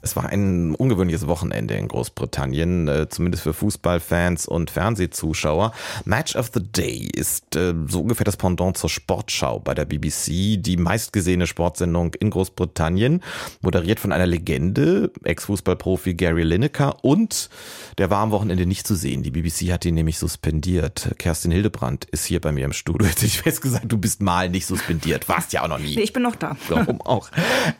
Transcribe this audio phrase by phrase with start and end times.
[0.00, 5.72] es war ein ungewöhnliches Wochenende in Großbritannien, äh, zumindest für Fußballfans und Fernsehzuschauer.
[6.04, 10.56] Match of the Day ist äh, so ungefähr das Pendant zur Sportschau bei der BBC,
[10.62, 13.22] die meistgesehene Sportsendung in Großbritannien,
[13.60, 17.50] moderiert von einer Legende, Ex-Fußballprofi Gary Lineker und
[17.98, 19.22] der war am Wochenende nicht zu sehen.
[19.22, 21.14] Die BBC hat ihn nämlich suspendiert.
[21.18, 23.08] Kerstin Hildebrand ist hier bei mir im Studio.
[23.08, 25.28] Hätte ich fest gesagt, du bist mal nicht suspendiert.
[25.28, 25.96] Warst ja auch noch nie.
[25.96, 26.56] Nee, ich bin noch da.
[26.68, 27.30] Warum auch?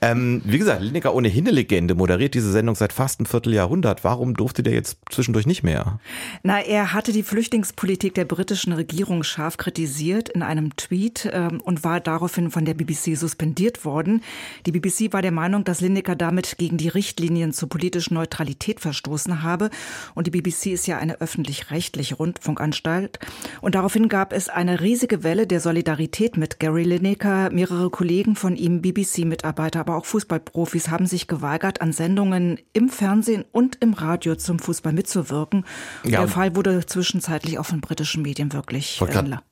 [0.03, 4.03] Ähm, wie gesagt, Lineker ohnehin eine Legende, moderiert diese Sendung seit fast einem Vierteljahrhundert.
[4.03, 6.01] Warum durfte der jetzt zwischendurch nicht mehr?
[6.43, 11.85] Na, er hatte die Flüchtlingspolitik der britischen Regierung scharf kritisiert in einem Tweet ähm, und
[11.85, 14.23] war daraufhin von der BBC suspendiert worden.
[14.65, 19.43] Die BBC war der Meinung, dass Lineker damit gegen die Richtlinien zur politischen Neutralität verstoßen
[19.43, 19.69] habe.
[20.15, 23.19] Und die BBC ist ja eine öffentlich-rechtliche Rundfunkanstalt.
[23.61, 27.51] Und daraufhin gab es eine riesige Welle der Solidarität mit Gary Lineker.
[27.51, 33.45] Mehrere Kollegen von ihm, BBC-Mitarbeiter, aber auch Fußballprofis haben sich geweigert, an Sendungen im Fernsehen
[33.53, 35.65] und im Radio zum Fußball mitzuwirken.
[36.05, 36.21] Ja.
[36.21, 39.01] Der Fall wurde zwischenzeitlich auch von britischen Medien wirklich.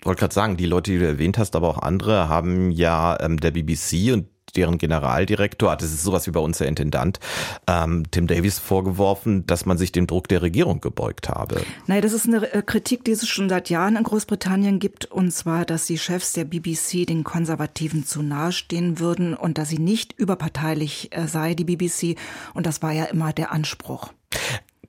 [0.01, 3.19] Ich wollte gerade sagen, die Leute, die du erwähnt hast, aber auch andere haben ja
[3.21, 7.21] ähm, der BBC und deren Generaldirektor, das ist sowas wie bei uns der Intendant,
[7.67, 11.63] ähm, Tim Davies vorgeworfen, dass man sich dem Druck der Regierung gebeugt habe.
[11.87, 15.31] Nein, das ist eine äh, Kritik, die es schon seit Jahren in Großbritannien gibt, und
[15.33, 19.79] zwar, dass die Chefs der BBC den Konservativen zu nahe stehen würden und dass sie
[19.79, 22.19] nicht überparteilich äh, sei, die BBC.
[22.55, 24.13] Und das war ja immer der Anspruch.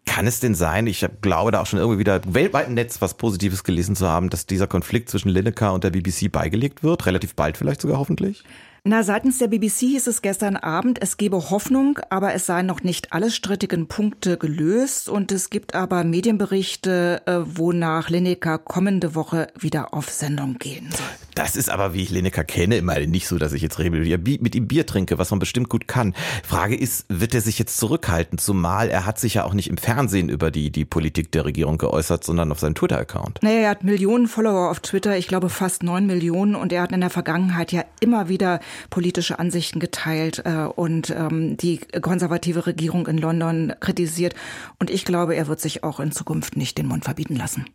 [0.05, 3.15] Kann es denn sein, ich glaube da auch schon irgendwie wieder weltweit im Netz was
[3.15, 7.05] Positives gelesen zu haben, dass dieser Konflikt zwischen Lineker und der BBC beigelegt wird?
[7.05, 8.43] Relativ bald vielleicht sogar hoffentlich?
[8.89, 12.83] Na, seitens der BBC hieß es gestern Abend, es gebe Hoffnung, aber es seien noch
[12.83, 15.09] nicht alle strittigen Punkte gelöst.
[15.09, 21.26] Und es gibt aber Medienberichte, äh, wonach Lineker kommende Woche wieder auf Sendung gehen soll.
[21.37, 24.67] Das ist aber, wie ich Lineker kenne, immer nicht so, dass ich jetzt mit ihm
[24.67, 26.15] Bier trinke, was man bestimmt gut kann.
[26.43, 28.39] Frage ist, wird er sich jetzt zurückhalten?
[28.39, 31.77] Zumal er hat sich ja auch nicht im Fernsehen über die, die Politik der Regierung
[31.77, 33.43] geäußert, sondern auf seinem Twitter-Account.
[33.43, 36.55] Naja, er hat Millionen Follower auf Twitter, ich glaube fast neun Millionen.
[36.55, 41.55] Und er hat in der Vergangenheit ja immer wieder politische Ansichten geteilt äh, und ähm,
[41.55, 44.33] die konservative Regierung in London kritisiert.
[44.79, 47.67] Und ich glaube, er wird sich auch in Zukunft nicht den Mund verbieten lassen.